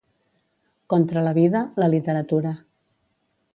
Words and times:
Contra 0.93 1.23
la 1.27 1.35
vida, 1.37 1.61
la 1.83 1.91
literatura. 1.95 2.57